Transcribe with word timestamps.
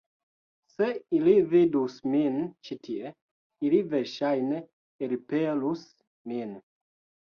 Se 0.69 0.87
ili 1.17 1.35
vidus 1.51 1.99
min 2.15 2.41
ĉi 2.69 2.79
tie, 2.89 3.13
ili 3.71 3.85
verŝajne 3.95 4.67
elpelus 5.13 5.89
min. 6.37 6.63